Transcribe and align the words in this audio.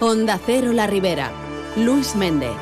Onda 0.00 0.38
Cero 0.46 0.72
La 0.72 0.86
Ribera. 0.86 1.32
Luis 1.76 2.14
Méndez. 2.14 2.52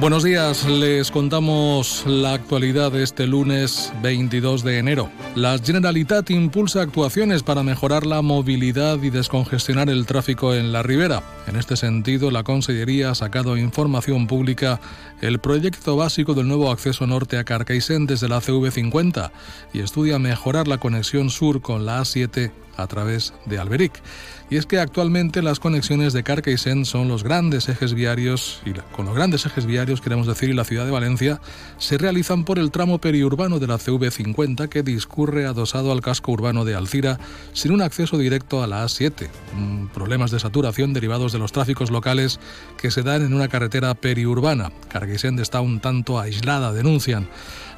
Buenos 0.00 0.24
días, 0.24 0.66
les 0.66 1.10
contamos 1.10 2.04
la 2.06 2.32
actualidad 2.32 2.90
de 2.90 3.02
este 3.02 3.26
lunes 3.26 3.92
22 4.00 4.64
de 4.64 4.78
enero. 4.78 5.10
La 5.34 5.58
Generalitat 5.58 6.30
impulsa 6.30 6.80
actuaciones 6.80 7.42
para 7.42 7.62
mejorar 7.62 8.06
la 8.06 8.22
movilidad 8.22 9.02
y 9.02 9.10
descongestionar 9.10 9.90
el 9.90 10.06
tráfico 10.06 10.54
en 10.54 10.72
la 10.72 10.82
ribera. 10.82 11.22
En 11.46 11.56
este 11.56 11.76
sentido, 11.76 12.30
la 12.30 12.42
Consellería 12.42 13.10
ha 13.10 13.14
sacado 13.14 13.58
información 13.58 14.26
pública 14.26 14.80
el 15.20 15.40
proyecto 15.40 15.94
básico 15.94 16.32
del 16.32 16.48
nuevo 16.48 16.70
acceso 16.70 17.06
norte 17.06 17.36
a 17.36 17.44
Carcaixent 17.44 18.08
desde 18.08 18.30
la 18.30 18.40
CV50 18.40 19.30
y 19.74 19.80
estudia 19.80 20.18
mejorar 20.18 20.68
la 20.68 20.78
conexión 20.78 21.28
sur 21.28 21.60
con 21.60 21.84
la 21.84 22.00
A7 22.00 22.50
a 22.76 22.86
través 22.86 23.32
de 23.46 23.58
Alberic. 23.58 24.02
Y 24.50 24.56
es 24.56 24.66
que 24.66 24.80
actualmente 24.80 25.42
las 25.42 25.60
conexiones 25.60 26.12
de 26.12 26.24
Carcaixent 26.24 26.84
son 26.84 27.06
los 27.06 27.22
grandes 27.22 27.68
ejes 27.68 27.94
viarios, 27.94 28.60
y 28.66 28.72
con 28.94 29.06
los 29.06 29.14
grandes 29.14 29.46
ejes 29.46 29.64
viarios 29.64 30.00
queremos 30.00 30.26
decir, 30.26 30.50
y 30.50 30.54
la 30.54 30.64
ciudad 30.64 30.84
de 30.84 30.90
Valencia, 30.90 31.40
se 31.78 31.98
realizan 31.98 32.44
por 32.44 32.58
el 32.58 32.72
tramo 32.72 32.98
periurbano 32.98 33.60
de 33.60 33.68
la 33.68 33.78
CV50 33.78 34.68
que 34.68 34.82
discurre 34.82 35.46
adosado 35.46 35.92
al 35.92 36.00
casco 36.00 36.32
urbano 36.32 36.64
de 36.64 36.74
Alcira 36.74 37.20
sin 37.52 37.70
un 37.70 37.80
acceso 37.80 38.18
directo 38.18 38.60
a 38.62 38.66
la 38.66 38.84
A7. 38.84 39.28
Mm, 39.54 39.86
problemas 39.88 40.32
de 40.32 40.40
saturación 40.40 40.94
derivados 40.94 41.32
de 41.32 41.38
los 41.38 41.52
tráficos 41.52 41.92
locales 41.92 42.40
que 42.76 42.90
se 42.90 43.02
dan 43.02 43.22
en 43.22 43.34
una 43.34 43.46
carretera 43.46 43.94
periurbana. 43.94 44.72
Carcaixent 44.88 45.38
está 45.38 45.60
un 45.60 45.78
tanto 45.78 46.18
aislada, 46.18 46.72
denuncian. 46.72 47.28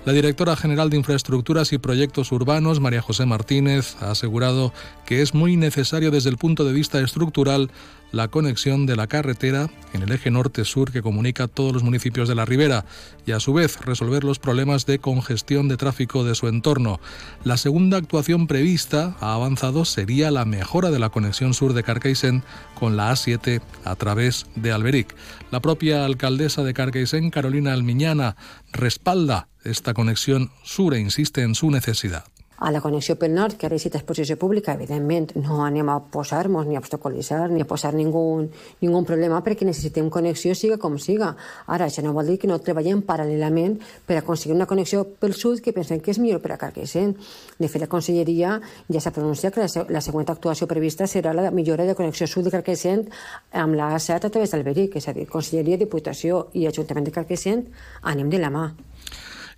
La 0.05 0.13
directora 0.13 0.57
general 0.57 0.91
de 0.91 0.97
Infraestructuras 0.97 1.73
y 1.73 1.79
Proyectos 1.79 2.33
Urbanos, 2.33 2.81
María 2.81 3.01
José 3.01 3.25
Martínez, 3.25 3.97
ha 4.01 4.11
asegurado 4.11 4.73
que 5.07 5.23
es 5.23 5.33
muy 5.33 5.57
necesario 5.57 6.11
desde 6.11 6.29
el 6.29 6.39
punto 6.39 6.65
de 6.65 6.73
vista 6.73 7.01
estructural 7.01 7.71
la 8.13 8.29
conexión 8.29 8.87
de 8.87 8.95
la 8.95 9.07
carretera 9.07 9.71
en 9.93 10.03
el 10.03 10.13
eje 10.13 10.31
norte-sur 10.31 10.93
que 10.93 11.03
comunica 11.03 11.49
todos 11.49 11.73
los 11.73 11.83
municipios 11.83 12.29
de 12.29 12.35
la 12.35 12.45
ribera 12.45 12.85
y 13.27 13.33
a 13.33 13.41
su 13.41 13.53
vez 13.53 13.81
resolver 13.81 14.23
los 14.25 14.39
problemas 14.39 14.87
de 14.87 14.99
congestión 14.99 15.69
de 15.69 15.77
tráfico 15.77 16.23
de 16.25 16.35
su 16.35 16.49
entorno. 16.49 17.01
La 17.45 17.57
segunda 17.57 17.97
actuación 17.97 18.47
prevista, 18.47 19.17
ha 19.21 19.35
avanzado, 19.35 19.85
sería 19.85 20.31
la 20.31 20.45
mejora 20.45 20.91
de 20.91 20.99
la 20.99 21.09
conexión 21.09 21.55
sur 21.55 21.73
de 21.73 21.83
Carcaixent 21.83 22.45
con 22.79 22.97
la 22.97 23.13
A7 23.13 23.61
a 23.85 23.97
través 23.97 24.47
de 24.55 24.73
Alberic. 24.73 25.15
La 25.51 25.61
propia 25.61 26.05
alcaldesa 26.05 26.63
de 26.63 26.75
Carcaixent, 26.75 27.33
Carolina 27.33 27.73
Almiñana, 27.73 28.37
respalda 28.73 29.49
esta 29.65 29.95
conexión 29.95 30.51
sur 30.63 30.95
e 30.95 31.01
insiste 31.01 31.43
en 31.43 31.55
su 31.55 31.71
necesidad. 31.71 32.25
A 32.63 32.71
la 32.71 32.81
connexió 32.81 33.17
pel 33.19 33.35
nord, 33.35 33.57
que 33.59 33.67
ara 33.67 33.75
és 33.75 33.89
exposició 33.89 34.37
pública, 34.39 34.77
evidentment 34.79 35.33
no 35.35 35.65
anem 35.65 35.89
a 35.91 35.97
posar-nos 36.15 36.69
ni 36.69 36.77
a 36.79 36.83
obstaculitzar 36.83 37.51
ni 37.51 37.65
a 37.65 37.67
posar 37.67 37.91
ningú, 37.99 38.23
ningú 38.81 39.01
problema 39.09 39.41
perquè 39.43 39.67
necessitem 39.67 40.11
connexió 40.15 40.55
siga 40.55 40.79
com 40.79 40.95
siga. 41.03 41.33
Ara, 41.67 41.89
això 41.91 42.05
no 42.07 42.13
vol 42.15 42.31
dir 42.31 42.39
que 42.39 42.47
no 42.47 42.61
treballem 42.63 43.03
paral·lelament 43.03 43.81
per 44.07 44.21
aconseguir 44.21 44.55
una 44.55 44.69
connexió 44.71 45.03
pel 45.03 45.35
sud 45.35 45.59
que 45.65 45.75
pensem 45.75 45.99
que 45.99 46.15
és 46.15 46.21
millor 46.23 46.39
per 46.45 46.55
a 46.55 46.61
Carqueixent. 46.61 47.17
De 47.59 47.67
fet, 47.67 47.83
la 47.83 47.91
Conselleria 47.91 48.55
ja 48.87 49.03
s'ha 49.03 49.15
pronunciat 49.17 49.59
que 49.59 49.67
la, 49.67 49.85
la 49.99 50.05
següent 50.05 50.31
actuació 50.31 50.71
prevista 50.71 51.11
serà 51.11 51.35
la 51.35 51.51
millora 51.51 51.89
de 51.89 51.99
connexió 51.99 52.31
sud 52.31 52.47
de 52.47 52.55
Carqueixent 52.55 53.09
amb 53.51 53.75
la 53.75 53.91
A7 53.97 54.31
a 54.31 54.31
través 54.31 54.55
d'Alberic, 54.55 55.01
és 55.03 55.11
a 55.11 55.17
dir, 55.19 55.27
Conselleria, 55.27 55.83
Diputació 55.83 56.47
i 56.55 56.69
Ajuntament 56.71 57.11
de 57.11 57.19
Carqueixent 57.19 57.67
anem 58.15 58.31
de 58.31 58.39
la 58.39 58.55
mà. 58.55 58.69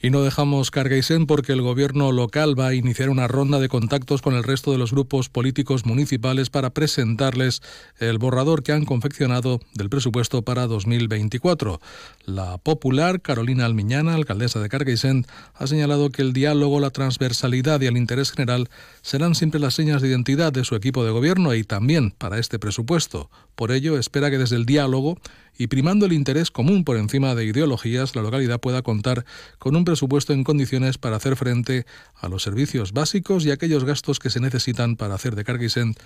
Y 0.05 0.11
no 0.11 0.21
dejamos 0.21 0.71
Cargaisen 0.71 1.27
porque 1.27 1.53
el 1.53 1.63
gobierno 1.63 2.13
local 2.13 2.61
va 2.61 2.67
a 2.67 2.75
iniciar 2.75 3.09
una 3.09 3.27
ronda 3.27 3.59
de 3.59 3.71
contactos 3.71 4.21
con 4.21 4.35
el 4.35 4.43
resto 4.45 4.71
de 4.71 4.77
los 4.77 4.93
grupos 4.93 5.31
políticos 5.31 5.87
municipales 5.87 6.51
para 6.51 6.69
presentarles 6.69 7.63
el 8.01 8.19
borrador 8.19 8.63
que 8.63 8.73
han 8.73 8.85
confeccionado 8.85 9.61
del 9.73 9.89
presupuesto 9.89 10.43
para 10.43 10.67
2024. 10.67 11.81
La 12.27 12.59
popular 12.59 13.23
Carolina 13.23 13.65
Almiñana, 13.65 14.15
alcaldesa 14.15 14.61
de 14.61 14.69
Cargaisen, 14.69 15.25
ha 15.55 15.67
señalado 15.67 16.11
que 16.11 16.21
el 16.21 16.35
diálogo, 16.35 16.81
la 16.81 16.91
transversalidad 16.91 17.81
y 17.81 17.87
el 17.87 17.97
interés 17.97 18.31
general 18.31 18.69
serán 19.01 19.35
siempre 19.35 19.59
las 19.59 19.73
señas 19.73 20.03
de 20.03 20.09
identidad 20.09 20.53
de 20.53 20.65
su 20.65 20.75
equipo 20.75 21.03
de 21.07 21.13
gobierno 21.13 21.55
y 21.55 21.65
también 21.65 22.11
para 22.11 22.39
este 22.39 22.59
presupuesto. 22.59 23.31
Por 23.55 23.73
ello, 23.73 23.97
espera 23.97 24.31
que 24.31 24.37
desde 24.37 24.57
el 24.57 24.67
diálogo 24.67 25.17
y 25.57 25.69
primando 25.69 26.07
el 26.07 26.13
interés 26.13 26.51
común 26.51 26.85
por 26.85 26.97
encima 26.97 27.35
de 27.35 27.45
ideologías, 27.45 28.15
la 28.17 28.23
localidad 28.23 28.61
pueda 28.61 28.83
contar 28.83 29.25
con 29.59 29.77
un 29.77 29.85
presupuesto 29.85 30.33
en 30.33 30.45
condiciones 30.45 30.99
para 30.99 31.17
hacer 31.17 31.37
frente 31.37 31.87
a 32.15 32.29
los 32.29 32.43
servicios 32.43 32.93
básicos 32.93 33.45
y 33.45 33.51
aquellos 33.51 33.85
gastos 33.85 34.19
que 34.19 34.31
se 34.31 34.41
necesitan 34.41 34.97
para 34.97 35.15
hacer 35.15 35.35
de 35.37 35.45
Carguisent 35.45 35.99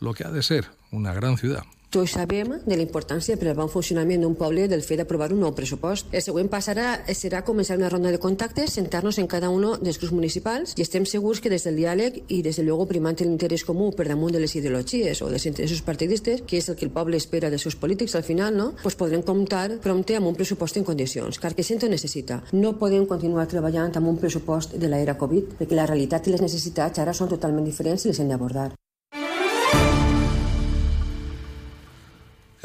lo 0.00 0.14
que 0.14 0.24
ha 0.24 0.30
de 0.30 0.42
ser 0.42 0.66
una 0.90 1.12
gran 1.14 1.38
ciudad. 1.38 1.64
Tots 1.86 2.16
sabem 2.16 2.48
de 2.66 2.76
la 2.76 2.82
importància 2.82 3.36
per 3.38 3.46
al 3.48 3.54
bon 3.56 3.68
funcionament 3.70 4.24
d'un 4.24 4.34
poble 4.34 4.64
del 4.66 4.82
fet 4.82 4.98
d'aprovar 4.98 5.28
un 5.32 5.38
nou 5.44 5.52
pressupost. 5.54 6.08
El 6.10 6.22
següent 6.24 6.48
pas 6.50 6.66
ara 6.68 6.86
serà 7.14 7.44
començar 7.46 7.76
una 7.78 7.88
ronda 7.92 8.10
de 8.10 8.18
contactes, 8.18 8.72
sentar-nos 8.74 9.20
en 9.22 9.28
cada 9.30 9.50
un 9.54 9.62
dels 9.80 10.00
grups 10.02 10.12
municipals 10.12 10.74
i 10.76 10.82
estem 10.82 11.06
segurs 11.06 11.40
que 11.40 11.52
des 11.52 11.64
del 11.64 11.78
diàleg 11.78 12.18
i 12.26 12.40
des 12.42 12.58
de 12.58 12.64
luego 12.66 12.88
primant 12.90 13.16
l'interès 13.20 13.64
comú 13.64 13.92
per 13.94 14.08
damunt 14.08 14.34
de 14.34 14.42
les 14.42 14.56
ideologies 14.58 15.22
o 15.22 15.30
dels 15.30 15.46
interessos 15.46 15.82
partidistes, 15.82 16.42
que 16.42 16.58
és 16.58 16.68
el 16.68 16.76
que 16.76 16.84
el 16.84 16.92
poble 16.92 17.16
espera 17.16 17.50
dels 17.50 17.62
seus 17.62 17.76
polítics 17.76 18.16
al 18.16 18.26
final, 18.26 18.56
no? 18.56 18.72
pues 18.82 18.98
podrem 18.98 19.22
comptar 19.22 19.78
prompte 19.82 20.16
amb 20.16 20.26
un 20.26 20.34
pressupost 20.34 20.76
en 20.76 20.84
condicions, 20.84 21.38
car 21.38 21.54
que 21.54 21.62
sento 21.62 21.88
necessita. 21.88 22.42
No 22.52 22.76
podem 22.80 23.06
continuar 23.06 23.46
treballant 23.46 23.94
amb 23.94 24.10
un 24.10 24.18
pressupost 24.18 24.74
de 24.74 24.90
l'era 24.90 25.16
Covid, 25.16 25.54
perquè 25.60 25.78
la 25.78 25.86
realitat 25.86 26.26
i 26.26 26.34
les 26.34 26.42
necessitats 26.42 26.98
ara 26.98 27.14
són 27.14 27.30
totalment 27.30 27.64
diferents 27.64 28.04
i 28.04 28.10
les 28.10 28.20
hem 28.20 28.34
d'abordar. 28.34 28.72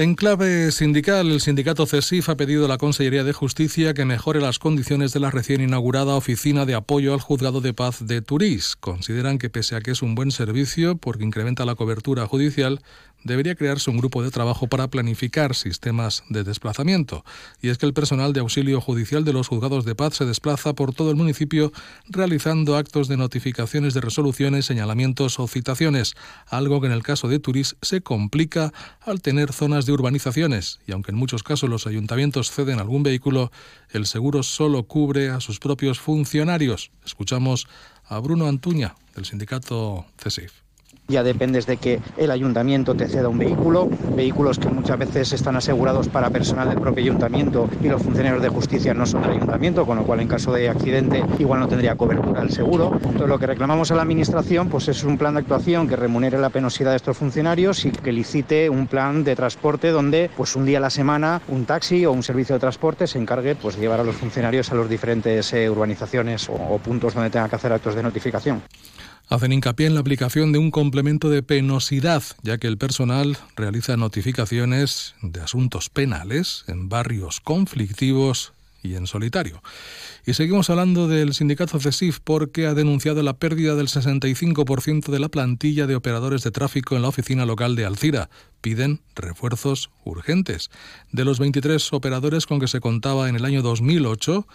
En 0.02 0.16
clave 0.16 0.72
sindical, 0.72 1.30
el 1.30 1.42
sindicato 1.42 1.86
CESIF 1.86 2.30
ha 2.30 2.36
pedido 2.36 2.66
a 2.66 2.68
la 2.68 2.80
Consellería 2.80 3.24
de 3.24 3.34
Justicia 3.34 3.94
que 3.94 4.04
mejore 4.04 4.42
las 4.42 4.58
condiciones 4.58 5.14
de 5.14 5.20
la 5.20 5.30
recién 5.30 5.62
inaugurada 5.62 6.16
oficina 6.16 6.66
de 6.66 6.74
apoyo 6.74 7.14
al 7.14 7.20
juzgado 7.20 7.62
de 7.62 7.76
paz 7.76 8.08
de 8.08 8.24
Turís. 8.24 8.76
Consideran 8.76 9.38
que 9.38 9.52
pese 9.52 9.76
a 9.76 9.82
que 9.82 9.92
es 9.92 10.02
un 10.02 10.16
buen 10.16 10.32
servicio 10.32 10.98
porque 10.98 11.24
incrementa 11.24 11.66
la 11.66 11.76
cobertura 11.76 12.26
judicial, 12.26 12.82
debería 13.24 13.56
crearse 13.56 13.90
un 13.90 13.98
grupo 13.98 14.24
de 14.24 14.32
trabajo 14.32 14.68
para 14.68 14.88
planificar 14.88 15.56
sistemas 15.56 16.24
de 16.30 16.44
desplazamiento. 16.44 17.24
Y 17.62 17.70
es 17.70 17.78
que 17.78 17.86
el 17.86 17.94
personal 17.94 18.34
de 18.34 18.40
auxilio 18.40 18.82
judicial 18.82 19.24
de 19.24 19.34
los 19.34 19.48
juzgados 19.48 19.86
de 19.86 19.96
paz 19.96 20.16
se 20.16 20.26
desplaza 20.26 20.74
por 20.74 20.94
todo 20.94 21.12
el 21.12 21.16
municipio 21.16 21.72
realizando 22.08 22.76
actos 22.76 23.08
de 23.08 23.18
notificaciones 23.18 23.94
de 23.94 24.02
resoluciones, 24.02 24.66
señalamientos 24.66 25.40
o 25.40 25.48
citaciones, 25.48 26.16
algo 26.48 26.82
que 26.82 26.88
en 26.88 26.94
el 26.94 27.04
caso 27.04 27.28
de 27.28 27.40
Turís 27.40 27.76
se 27.82 28.02
complica 28.02 28.74
al 29.02 29.22
tener 29.22 29.53
zonas 29.53 29.86
de 29.86 29.94
urbanizaciones. 29.94 30.80
Y 30.88 30.92
aunque 30.92 31.12
en 31.12 31.18
muchos 31.18 31.44
casos 31.44 31.70
los 31.70 31.88
ayuntamientos 31.88 32.52
ceden 32.52 32.80
algún 32.80 33.03
vehículo, 33.03 33.52
el 33.92 34.06
seguro 34.06 34.44
solo 34.44 34.84
cubre 34.84 35.30
a 35.30 35.40
sus 35.40 35.59
propios 35.59 36.00
funcionarios. 36.00 36.92
Escuchamos 37.06 37.68
a 38.06 38.20
Bruno 38.20 38.48
Antuña, 38.48 38.96
del 39.16 39.26
sindicato 39.26 40.06
CESIF 40.18 40.52
ya 41.08 41.24
dependes 41.24 41.66
de 41.66 41.78
que 41.78 42.00
el 42.18 42.32
ayuntamiento 42.32 42.96
te 42.96 43.08
ceda 43.08 43.28
un 43.28 43.38
vehículo, 43.38 43.90
vehículos 44.16 44.58
que 44.58 44.70
muchas 44.70 44.98
veces 44.98 45.34
están 45.34 45.56
asegurados 45.56 46.08
para 46.08 46.30
personal 46.30 46.70
del 46.70 46.80
propio 46.80 47.04
ayuntamiento 47.04 47.70
y 47.84 47.88
los 47.88 48.02
funcionarios 48.02 48.42
de 48.42 48.50
justicia 48.50 48.94
no 48.94 49.06
son 49.06 49.22
del 49.22 49.32
ayuntamiento, 49.32 49.86
con 49.86 49.98
lo 49.98 50.04
cual 50.04 50.22
en 50.22 50.28
caso 50.28 50.54
de 50.54 50.70
accidente 50.70 51.24
igual 51.40 51.60
no 51.60 51.68
tendría 51.68 51.96
cobertura 51.96 52.42
el 52.42 52.52
seguro. 52.52 52.92
Entonces 52.96 53.28
lo 53.28 53.38
que 53.38 53.48
reclamamos 53.48 53.92
a 53.92 53.96
la 53.96 54.02
administración 54.02 54.70
pues 54.70 54.88
es 54.88 55.04
un 55.04 55.18
plan 55.18 55.34
de 55.34 55.42
actuación 55.42 55.88
que 55.88 55.96
remunere 55.96 56.40
la 56.40 56.50
penosidad 56.50 56.92
de 56.92 56.98
estos 56.98 57.18
funcionarios 57.18 57.86
y 57.86 57.92
que 57.92 58.12
licite 58.12 58.70
un 58.70 58.88
plan 58.88 59.24
de 59.24 59.36
transporte 59.36 59.90
donde 59.90 60.30
pues 60.36 60.56
un 60.56 60.66
día 60.66 60.78
a 60.78 60.82
la 60.82 60.90
semana 60.90 61.42
un 61.50 61.66
taxi 61.66 62.06
o 62.06 62.12
un 62.12 62.24
servicio 62.24 62.56
de 62.56 62.60
transporte 62.60 63.08
se 63.08 63.20
encargue 63.20 63.56
pues 63.56 63.76
de 63.76 63.82
llevar 63.82 64.00
a 64.00 64.04
los 64.04 64.16
funcionarios 64.16 64.72
a 64.72 64.76
las 64.76 64.90
diferentes 64.90 65.52
eh, 65.54 65.70
urbanizaciones 65.70 66.48
o, 66.50 66.54
o 66.54 66.78
puntos 66.80 67.14
donde 67.14 67.30
tengan 67.30 67.50
que 67.50 67.56
hacer 67.56 67.74
actos 67.74 67.96
de 67.96 68.04
notificación. 68.04 68.62
Hacen 69.31 69.53
hincapié 69.53 69.88
en 69.88 69.94
la 69.94 70.02
aplicación 70.02 70.52
de 70.52 70.59
un 70.59 70.72
complemento 70.72 71.30
de 71.30 71.42
penosidad, 71.42 72.22
ya 72.44 72.58
que 72.58 72.68
el 72.68 72.78
personal 72.78 73.38
realiza 73.56 73.96
notificaciones 73.96 75.16
de 75.22 75.40
asuntos 75.40 75.90
penales 75.90 76.66
en 76.67 76.90
barrios 76.90 77.40
conflictivos 77.40 78.52
y 78.84 78.96
en 78.96 79.08
solitario. 79.08 79.64
Y 80.26 80.34
seguimos 80.34 80.70
hablando 80.70 81.08
del 81.08 81.34
sindicato 81.34 81.79
CESIF 81.79 82.20
porque 82.20 82.67
ha 82.67 82.73
denunciado 82.73 83.23
la 83.23 83.38
pérdida 83.38 83.76
del 83.76 83.88
65% 83.88 85.06
de 85.06 85.20
la 85.20 85.29
plantilla 85.29 85.88
de 85.88 85.96
operadores 85.96 86.44
de 86.44 86.52
tráfico 86.52 86.97
en 86.97 87.02
la 87.02 87.08
oficina 87.08 87.46
local 87.46 87.78
de 87.78 87.85
Alcira. 87.85 88.29
Piden 88.59 89.00
refuerzos 89.16 89.91
urgentes. 90.03 90.72
De 91.14 91.23
los 91.23 91.40
23 91.40 91.94
operadores 91.94 92.46
con 92.46 92.59
que 92.59 92.67
se 92.67 92.82
contaba 92.82 93.29
en 93.29 93.38
el 93.38 93.46
año 93.46 93.61
2008, 93.61 94.46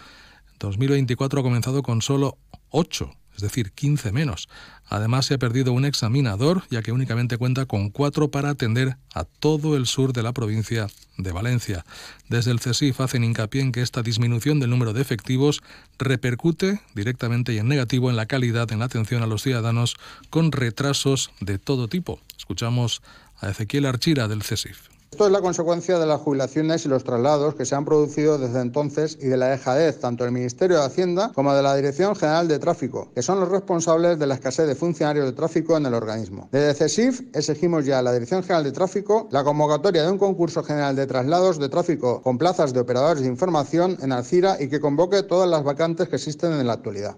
2024 0.59 1.39
ha 1.39 1.43
comenzado 1.43 1.81
con 1.81 2.03
solo 2.03 2.37
8 2.69 3.09
es 3.37 3.43
decir, 3.43 3.71
15 3.71 4.11
menos. 4.11 4.49
Además, 4.89 5.27
se 5.27 5.35
ha 5.35 5.37
perdido 5.37 5.73
un 5.73 5.85
examinador, 5.85 6.63
ya 6.69 6.81
que 6.81 6.91
únicamente 6.91 7.37
cuenta 7.37 7.65
con 7.65 7.89
cuatro 7.89 8.29
para 8.31 8.49
atender 8.49 8.97
a 9.13 9.25
todo 9.25 9.77
el 9.77 9.85
sur 9.85 10.11
de 10.11 10.23
la 10.23 10.33
provincia 10.33 10.87
de 11.17 11.31
Valencia. 11.31 11.85
Desde 12.29 12.51
el 12.51 12.59
CESIF 12.59 12.99
hacen 12.99 13.23
hincapié 13.23 13.61
en 13.61 13.71
que 13.71 13.81
esta 13.81 14.01
disminución 14.01 14.59
del 14.59 14.71
número 14.71 14.93
de 14.93 15.01
efectivos 15.01 15.61
repercute 15.99 16.81
directamente 16.95 17.53
y 17.53 17.59
en 17.59 17.67
negativo 17.67 18.09
en 18.09 18.15
la 18.15 18.25
calidad 18.25 18.71
en 18.71 18.79
la 18.79 18.85
atención 18.85 19.23
a 19.23 19.27
los 19.27 19.43
ciudadanos 19.43 19.97
con 20.29 20.51
retrasos 20.51 21.31
de 21.39 21.59
todo 21.59 21.87
tipo. 21.87 22.19
Escuchamos 22.37 23.01
a 23.39 23.49
Ezequiel 23.49 23.85
Archira 23.85 24.27
del 24.27 24.41
CESIF. 24.41 24.96
Esto 25.09 25.25
es 25.25 25.31
la 25.31 25.41
consecuencia 25.41 25.97
de 25.99 26.05
las 26.05 26.19
jubilaciones 26.19 26.85
y 26.85 26.89
los 26.89 27.05
traslados 27.05 27.55
que 27.55 27.65
se 27.65 27.75
han 27.75 27.85
producido 27.85 28.37
desde 28.37 28.59
entonces 28.59 29.17
y 29.21 29.27
de 29.27 29.37
la 29.37 29.47
dejadez 29.47 29.99
tanto 29.99 30.25
del 30.25 30.33
Ministerio 30.33 30.77
de 30.77 30.85
Hacienda 30.85 31.31
como 31.33 31.53
de 31.55 31.63
la 31.63 31.75
Dirección 31.75 32.13
General 32.13 32.47
de 32.47 32.59
Tráfico, 32.59 33.09
que 33.15 33.21
son 33.21 33.39
los 33.39 33.47
responsables 33.47 34.19
de 34.19 34.27
la 34.27 34.35
escasez 34.35 34.67
de 34.67 34.75
funcionarios 34.75 35.25
de 35.25 35.31
tráfico 35.31 35.77
en 35.77 35.85
el 35.85 35.93
organismo. 35.93 36.49
Desde 36.51 36.73
CESIF 36.73 37.21
exigimos 37.33 37.85
ya 37.85 37.99
a 37.99 38.01
la 38.01 38.11
Dirección 38.11 38.43
General 38.43 38.65
de 38.65 38.73
Tráfico 38.73 39.29
la 39.31 39.45
convocatoria 39.45 40.03
de 40.03 40.11
un 40.11 40.17
concurso 40.17 40.61
general 40.61 40.95
de 40.97 41.07
traslados 41.07 41.57
de 41.57 41.69
tráfico 41.69 42.21
con 42.21 42.37
plazas 42.37 42.73
de 42.73 42.81
operadores 42.81 43.23
de 43.23 43.29
información 43.29 43.97
en 44.01 44.11
Alcira 44.11 44.57
y 44.59 44.67
que 44.67 44.81
convoque 44.81 45.23
todas 45.23 45.49
las 45.49 45.63
vacantes 45.63 46.09
que 46.09 46.17
existen 46.17 46.51
en 46.51 46.67
la 46.67 46.73
actualidad. 46.73 47.17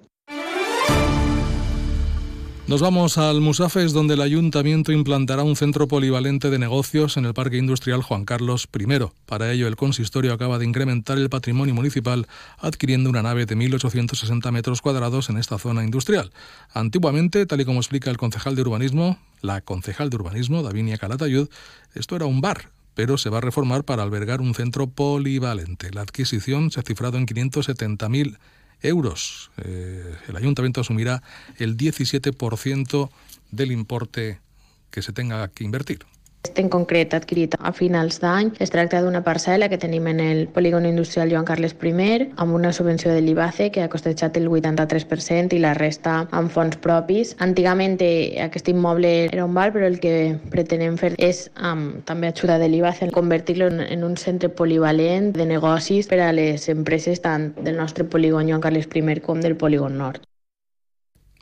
Nos 2.69 2.81
vamos 2.81 3.18
al 3.18 3.42
Musafes, 3.42 3.94
donde 3.94 4.13
el 4.13 4.21
ayuntamiento 4.21 4.92
implantará 4.92 5.42
un 5.42 5.56
centro 5.56 5.88
polivalente 5.88 6.51
de 6.51 6.60
negocios 6.60 7.18
en 7.18 7.25
el 7.25 7.33
Parque 7.33 7.57
Industrial 7.57 8.04
Juan 8.04 8.25
Carlos 8.25 8.69
I. 8.71 8.86
Para 9.25 9.51
ello, 9.51 9.68
el 9.68 9.75
consistorio 9.75 10.33
acaba 10.33 10.60
de 10.60 10.66
incrementar 10.66 11.18
el 11.18 11.31
patrimonio 11.31 11.74
municipal 11.74 12.27
adquiriendo 12.60 13.10
una 13.10 13.24
nave 13.24 13.48
de 13.48 13.57
1.860 13.57 14.51
metros 14.51 14.83
cuadrados 14.83 15.31
en 15.31 15.39
esta 15.39 15.57
zona 15.57 15.83
industrial. 15.83 16.31
Antiguamente, 16.71 17.48
tal 17.48 17.60
y 17.60 17.66
como 17.66 17.80
explica 17.80 18.12
el 18.12 18.18
concejal 18.18 18.56
de 18.56 18.62
urbanismo, 18.62 19.18
la 19.42 19.62
concejal 19.62 20.12
de 20.12 20.18
urbanismo, 20.18 20.62
Davinia 20.62 21.00
Calatayud, 21.00 21.50
esto 21.95 22.15
era 22.18 22.27
un 22.27 22.39
bar, 22.39 22.69
pero 22.94 23.18
se 23.18 23.31
va 23.31 23.39
a 23.39 23.42
reformar 23.42 23.83
para 23.83 24.04
albergar 24.04 24.42
un 24.42 24.54
centro 24.54 24.86
polivalente. 24.86 25.89
La 25.89 26.01
adquisición 26.01 26.69
se 26.69 26.81
ha 26.81 26.83
cifrado 26.83 27.18
en 27.18 27.25
570.000 27.25 28.38
euros. 28.81 29.52
Eh, 29.58 30.16
el 30.28 30.36
ayuntamiento 30.36 30.81
asumirá 30.81 31.22
el 31.58 31.78
17% 31.78 33.10
del 33.52 33.72
importe 33.72 34.40
que 34.92 35.02
se 35.02 35.14
tenga 35.14 35.48
que 35.50 35.64
invertir. 35.64 36.06
En 36.59 36.69
concret, 36.71 37.13
adquirit 37.15 37.56
a 37.59 37.71
finals 37.75 38.18
d'any, 38.24 38.50
es 38.63 38.71
tracta 38.71 39.00
d'una 39.03 39.21
parcel·la 39.24 39.68
que 39.71 39.80
tenim 39.80 40.07
en 40.12 40.19
el 40.24 40.41
polígon 40.56 40.86
industrial 40.88 41.31
Joan 41.31 41.47
Carles 41.47 41.75
I, 41.80 42.30
amb 42.36 42.56
una 42.56 42.71
subvenció 42.74 43.12
de 43.12 43.21
l'IBACE 43.21 43.69
que 43.71 43.81
ha 43.83 43.89
costejat 43.89 44.38
el 44.38 44.47
83% 44.47 45.56
i 45.56 45.59
la 45.59 45.74
resta 45.74 46.27
amb 46.31 46.51
fons 46.51 46.77
propis. 46.77 47.36
Antigament 47.39 48.00
eh, 48.01 48.39
aquest 48.44 48.71
immoble 48.71 49.12
era 49.25 49.45
un 49.45 49.53
bar, 49.53 49.71
però 49.75 49.88
el 49.88 50.00
que 50.00 50.39
pretenem 50.51 50.95
fer 50.97 51.13
és, 51.18 51.50
amb 51.56 52.03
també 52.06 52.31
ajuda 52.31 52.59
de 52.59 52.71
l'IBACE, 52.71 53.12
convertir-lo 53.12 53.68
en 53.68 54.03
un 54.03 54.15
centre 54.15 54.50
polivalent 54.50 55.33
de 55.36 55.45
negocis 55.45 56.07
per 56.07 56.24
a 56.24 56.31
les 56.31 56.69
empreses 56.71 57.19
tant 57.19 57.53
del 57.59 57.75
nostre 57.75 58.07
polígon 58.07 58.47
Joan 58.47 58.63
Carles 58.63 58.88
I 58.88 59.19
com 59.19 59.39
del 59.44 59.56
polígon 59.56 59.97
nord. 59.97 60.29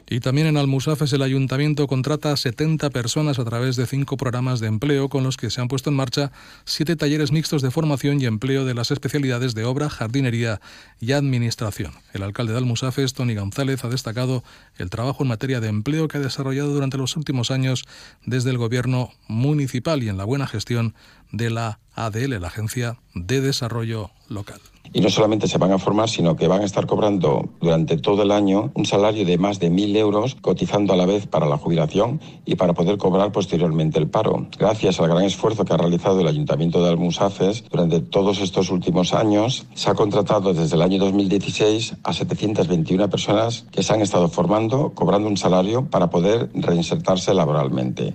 Y 0.10 0.22
también 0.22 0.48
en 0.48 0.56
Almusafes 0.56 1.12
el 1.12 1.22
ayuntamiento 1.22 1.86
contrata 1.86 2.32
a 2.32 2.38
70 2.38 2.90
personas 2.92 3.40
a 3.40 3.44
través 3.46 3.76
de 3.76 3.86
cinco 3.86 4.16
programas 4.16 4.62
de 4.62 4.68
empleo 4.68 5.10
con 5.10 5.26
los 5.26 5.36
que 5.36 5.50
se 5.50 5.60
han 5.60 5.68
puesto 5.68 5.90
en 5.90 5.98
marcha 5.98 6.32
siete 6.64 6.96
talleres 6.96 7.34
mixtos 7.34 7.62
de 7.62 7.72
formación 7.72 8.22
y 8.22 8.26
empleo 8.26 8.64
de 8.64 8.74
las 8.74 8.90
especialidades 8.92 9.54
de 9.54 9.66
obra, 9.66 9.90
jardinería 9.90 10.62
y 11.02 11.12
administración. 11.12 11.92
El 12.14 12.24
alcalde 12.24 12.54
de 12.54 12.60
Almusafes, 12.60 13.14
Tony 13.14 13.36
González, 13.36 13.84
ha 13.84 13.90
destacado 13.90 14.46
el 14.78 14.90
trabajo 14.90 15.24
en 15.24 15.30
materia 15.30 15.60
de 15.60 15.68
empleo 15.68 16.08
que 16.08 16.20
ha 16.20 16.22
desarrollado 16.22 16.74
durante 16.74 16.98
los 16.98 17.18
últimos 17.18 17.52
años 17.52 17.84
desde 18.26 18.52
el 18.52 18.58
gobierno 18.58 19.12
municipal 19.28 20.04
y 20.04 20.10
en 20.10 20.16
la 20.16 20.24
buena 20.24 20.48
gestión 20.48 20.96
de 21.34 21.50
la 21.50 21.80
ADL, 21.98 22.40
la 22.40 22.48
Agencia 22.48 22.98
de 23.14 23.42
Desarrollo 23.42 24.12
Local. 24.30 24.62
Y 24.94 25.02
no 25.02 25.10
solamente 25.10 25.48
se 25.48 25.58
van 25.58 25.72
a 25.72 25.80
formar, 25.80 26.10
sino 26.10 26.36
que 26.36 26.48
van 26.48 26.62
a 26.62 26.66
estar 26.66 26.86
cobrando 26.86 27.50
durante 27.60 27.98
todo 27.98 28.24
el 28.24 28.32
año 28.32 28.72
un 28.74 28.86
salario 28.86 29.26
de 29.26 29.38
más 29.38 29.60
de 29.60 29.70
mil 29.70 29.96
euros, 29.96 30.36
cotizando 30.36 30.94
a 30.94 30.96
la 30.96 31.06
vez 31.06 31.28
para 31.28 31.46
la 31.46 31.58
jubilación 31.58 32.22
y 32.46 32.56
para 32.56 32.74
poder 32.74 32.98
cobrar 32.98 33.32
posteriormente 33.32 34.00
el 34.00 34.10
paro. 34.10 34.48
Gracias 34.58 35.00
al 35.00 35.10
gran 35.10 35.24
esfuerzo 35.24 35.66
que 35.66 35.74
ha 35.74 35.78
realizado 35.78 36.22
el 36.22 36.28
Ayuntamiento 36.28 36.82
de 36.82 36.90
Almusafes 36.90 37.66
durante 37.70 38.00
todos 38.00 38.40
estos 38.40 38.70
últimos 38.70 39.14
años, 39.14 39.66
se 39.74 39.90
ha 39.90 39.96
contratado 39.96 40.54
desde 40.54 40.76
el 40.76 40.82
año 40.82 41.00
2016 41.00 41.96
a 42.04 42.14
721 42.14 43.10
personas 43.10 43.66
que 43.72 43.84
se 43.84 43.94
han 43.94 44.02
estado 44.02 44.30
formando, 44.30 44.94
cobrando 44.94 45.28
un 45.28 45.38
salario 45.38 45.86
para 45.86 46.10
poder 46.10 46.50
reinsertarse 46.54 47.34
laboralmente. 47.34 48.14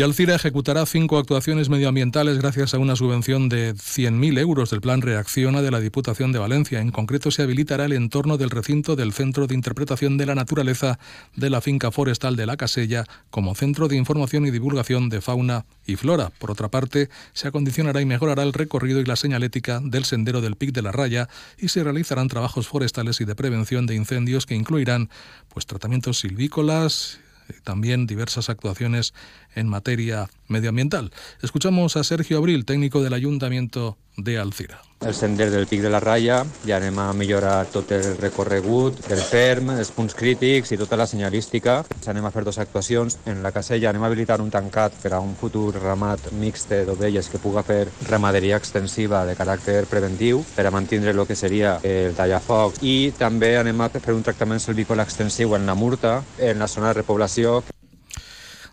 Y 0.00 0.02
Alcira 0.02 0.34
ejecutará 0.34 0.86
cinco 0.86 1.18
actuaciones 1.18 1.68
medioambientales 1.68 2.38
gracias 2.38 2.72
a 2.72 2.78
una 2.78 2.96
subvención 2.96 3.50
de 3.50 3.74
100.000 3.74 4.38
euros 4.38 4.70
del 4.70 4.80
Plan 4.80 5.02
Reacciona 5.02 5.60
de 5.60 5.70
la 5.70 5.78
Diputación 5.78 6.32
de 6.32 6.38
Valencia. 6.38 6.80
En 6.80 6.90
concreto, 6.90 7.30
se 7.30 7.42
habilitará 7.42 7.84
el 7.84 7.92
entorno 7.92 8.38
del 8.38 8.48
recinto 8.48 8.96
del 8.96 9.12
Centro 9.12 9.46
de 9.46 9.54
Interpretación 9.54 10.16
de 10.16 10.24
la 10.24 10.34
Naturaleza 10.34 10.98
de 11.36 11.50
la 11.50 11.60
Finca 11.60 11.90
Forestal 11.90 12.34
de 12.36 12.46
la 12.46 12.56
Casella 12.56 13.04
como 13.28 13.54
centro 13.54 13.88
de 13.88 13.96
información 13.96 14.46
y 14.46 14.50
divulgación 14.50 15.10
de 15.10 15.20
fauna 15.20 15.66
y 15.84 15.96
flora. 15.96 16.30
Por 16.30 16.50
otra 16.50 16.70
parte, 16.70 17.10
se 17.34 17.48
acondicionará 17.48 18.00
y 18.00 18.06
mejorará 18.06 18.42
el 18.42 18.54
recorrido 18.54 19.00
y 19.00 19.04
la 19.04 19.16
señalética 19.16 19.80
del 19.84 20.06
sendero 20.06 20.40
del 20.40 20.56
Pic 20.56 20.72
de 20.72 20.80
la 20.80 20.92
Raya 20.92 21.28
y 21.58 21.68
se 21.68 21.84
realizarán 21.84 22.28
trabajos 22.28 22.68
forestales 22.68 23.20
y 23.20 23.26
de 23.26 23.34
prevención 23.34 23.84
de 23.84 23.96
incendios 23.96 24.46
que 24.46 24.54
incluirán 24.54 25.10
pues 25.52 25.66
tratamientos 25.66 26.20
silvícolas, 26.20 27.20
también 27.64 28.06
diversas 28.06 28.48
actuaciones 28.48 29.14
en 29.54 29.68
materia 29.68 30.28
medioambiental. 30.50 31.12
Escuchamos 31.42 31.96
a 31.96 32.04
Sergio 32.04 32.38
Abril, 32.38 32.64
técnico 32.64 33.02
del 33.02 33.14
Ayuntamiento 33.14 33.96
de 34.16 34.38
Alcira. 34.38 34.82
El 35.00 35.14
sender 35.14 35.50
del 35.50 35.66
Pic 35.66 35.80
de 35.80 35.88
la 35.88 35.98
Raya, 35.98 36.44
ja 36.66 36.76
anem 36.76 36.98
a 37.00 37.06
millorar 37.16 37.64
tot 37.72 37.88
el 37.96 38.18
recorregut 38.20 38.98
del 39.06 39.22
ferm, 39.24 39.70
els 39.72 39.88
punts 39.96 40.12
crítics 40.12 40.74
i 40.74 40.76
tota 40.76 40.98
la 41.00 41.06
senyalística. 41.08 41.78
Anem 42.12 42.28
a 42.28 42.32
fer 42.34 42.44
dues 42.44 42.60
actuacions. 42.60 43.16
En 43.24 43.40
la 43.40 43.54
casella 43.54 43.88
anem 43.88 44.04
a 44.04 44.10
habilitar 44.10 44.42
un 44.44 44.52
tancat 44.52 45.00
per 45.00 45.14
a 45.16 45.22
un 45.24 45.32
futur 45.40 45.72
ramat 45.78 46.28
mixte 46.36 46.82
d'ovelles 46.84 47.32
que 47.32 47.40
puga 47.40 47.64
fer 47.64 47.86
ramaderia 48.10 48.60
extensiva 48.60 49.24
de 49.24 49.38
caràcter 49.40 49.86
preventiu 49.88 50.44
per 50.52 50.68
a 50.68 50.74
mantindre 50.74 51.16
el 51.16 51.24
que 51.24 51.38
seria 51.38 51.78
el 51.80 52.12
tallafocs 52.18 52.84
i 52.84 53.14
també 53.16 53.56
anem 53.56 53.80
a 53.80 53.88
fer 53.96 54.12
un 54.12 54.24
tractament 54.26 54.60
silvícola 54.60 55.08
extensiu 55.08 55.56
en 55.56 55.64
la 55.64 55.74
Murta, 55.74 56.18
en 56.36 56.58
la 56.58 56.68
zona 56.68 56.92
de 56.92 57.00
repoblació. 57.00 57.62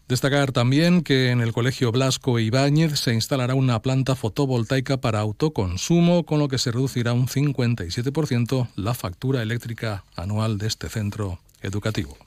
Destacar 0.08 0.54
también 0.54 1.02
que 1.02 1.32
en 1.32 1.42
el 1.42 1.52
Colegio 1.52 1.92
Blasco 1.92 2.40
Ibáñez 2.40 2.98
se 2.98 3.14
instalará 3.14 3.56
una 3.56 3.82
planta 3.82 4.16
fotovoltaica 4.16 4.98
para 4.98 5.20
autoconsumo, 5.20 6.26
con 6.26 6.40
lo 6.40 6.48
que 6.48 6.58
se 6.58 6.72
reducirá 6.72 7.12
un 7.12 7.28
57% 7.28 8.70
la 8.78 8.94
factura 8.94 9.42
eléctrica 9.42 10.06
anual 10.16 10.60
de 10.60 10.68
este 10.68 10.88
centro 10.88 11.40
educativo. 11.62 12.18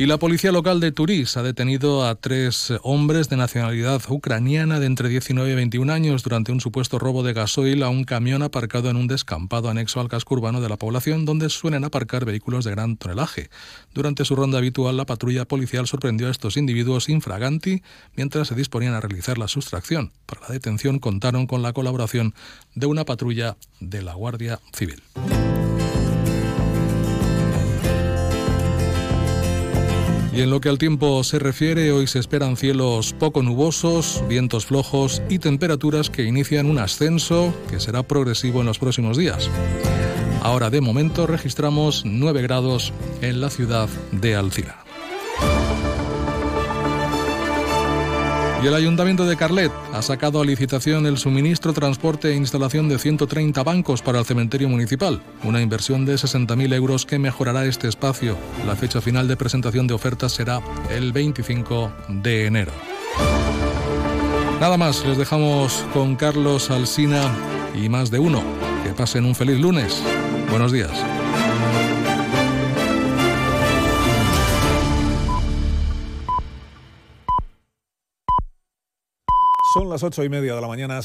Y 0.00 0.06
la 0.06 0.16
policía 0.16 0.52
local 0.52 0.78
de 0.78 0.92
Turís 0.92 1.36
ha 1.36 1.42
detenido 1.42 2.06
a 2.06 2.14
tres 2.14 2.72
hombres 2.84 3.28
de 3.28 3.36
nacionalidad 3.36 4.00
ucraniana 4.08 4.78
de 4.78 4.86
entre 4.86 5.08
19 5.08 5.50
y 5.50 5.54
21 5.56 5.92
años 5.92 6.22
durante 6.22 6.52
un 6.52 6.60
supuesto 6.60 7.00
robo 7.00 7.24
de 7.24 7.32
gasoil 7.32 7.82
a 7.82 7.88
un 7.88 8.04
camión 8.04 8.44
aparcado 8.44 8.90
en 8.90 8.96
un 8.96 9.08
descampado 9.08 9.68
anexo 9.68 9.98
al 9.98 10.08
casco 10.08 10.36
urbano 10.36 10.60
de 10.60 10.68
la 10.68 10.76
población 10.76 11.24
donde 11.24 11.50
suelen 11.50 11.82
aparcar 11.82 12.24
vehículos 12.24 12.64
de 12.64 12.70
gran 12.70 12.96
tonelaje. 12.96 13.50
Durante 13.92 14.24
su 14.24 14.36
ronda 14.36 14.58
habitual, 14.58 14.96
la 14.96 15.04
patrulla 15.04 15.46
policial 15.46 15.88
sorprendió 15.88 16.28
a 16.28 16.30
estos 16.30 16.56
individuos 16.56 17.08
infraganti 17.08 17.82
mientras 18.14 18.46
se 18.46 18.54
disponían 18.54 18.94
a 18.94 19.00
realizar 19.00 19.36
la 19.36 19.48
sustracción. 19.48 20.12
Para 20.26 20.42
la 20.42 20.48
detención 20.50 21.00
contaron 21.00 21.48
con 21.48 21.62
la 21.62 21.72
colaboración 21.72 22.34
de 22.76 22.86
una 22.86 23.04
patrulla 23.04 23.56
de 23.80 24.02
la 24.02 24.14
Guardia 24.14 24.60
Civil. 24.72 25.02
Y 30.38 30.42
en 30.42 30.50
lo 30.50 30.60
que 30.60 30.68
al 30.68 30.78
tiempo 30.78 31.24
se 31.24 31.40
refiere, 31.40 31.90
hoy 31.90 32.06
se 32.06 32.20
esperan 32.20 32.56
cielos 32.56 33.12
poco 33.12 33.42
nubosos, 33.42 34.22
vientos 34.28 34.66
flojos 34.66 35.20
y 35.28 35.40
temperaturas 35.40 36.10
que 36.10 36.22
inician 36.22 36.66
un 36.66 36.78
ascenso 36.78 37.52
que 37.68 37.80
será 37.80 38.04
progresivo 38.04 38.60
en 38.60 38.66
los 38.66 38.78
próximos 38.78 39.16
días. 39.16 39.50
Ahora 40.40 40.70
de 40.70 40.80
momento 40.80 41.26
registramos 41.26 42.04
9 42.04 42.40
grados 42.40 42.92
en 43.20 43.40
la 43.40 43.50
ciudad 43.50 43.88
de 44.12 44.36
Alcira. 44.36 44.84
Y 48.62 48.66
el 48.66 48.74
Ayuntamiento 48.74 49.24
de 49.24 49.36
Carlet 49.36 49.70
ha 49.92 50.02
sacado 50.02 50.40
a 50.40 50.44
licitación 50.44 51.06
el 51.06 51.16
suministro, 51.16 51.72
transporte 51.72 52.30
e 52.30 52.36
instalación 52.36 52.88
de 52.88 52.98
130 52.98 53.62
bancos 53.62 54.02
para 54.02 54.18
el 54.18 54.24
cementerio 54.24 54.68
municipal, 54.68 55.22
una 55.44 55.62
inversión 55.62 56.04
de 56.04 56.14
60.000 56.14 56.74
euros 56.74 57.06
que 57.06 57.20
mejorará 57.20 57.66
este 57.66 57.86
espacio. 57.86 58.36
La 58.66 58.74
fecha 58.74 59.00
final 59.00 59.28
de 59.28 59.36
presentación 59.36 59.86
de 59.86 59.94
ofertas 59.94 60.32
será 60.32 60.60
el 60.90 61.12
25 61.12 61.92
de 62.08 62.46
enero. 62.46 62.72
Nada 64.60 64.76
más, 64.76 65.04
les 65.06 65.16
dejamos 65.16 65.84
con 65.92 66.16
Carlos 66.16 66.70
Alsina 66.70 67.32
y 67.80 67.88
más 67.88 68.10
de 68.10 68.18
uno. 68.18 68.42
Que 68.82 68.90
pasen 68.90 69.24
un 69.24 69.36
feliz 69.36 69.60
lunes. 69.60 70.02
Buenos 70.50 70.72
días. 70.72 70.90
Las 79.88 80.02
ocho 80.02 80.22
y 80.22 80.28
media 80.28 80.54
de 80.54 80.60
la 80.60 80.68
mañana. 80.68 80.96